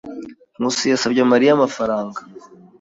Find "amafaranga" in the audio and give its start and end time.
1.53-2.19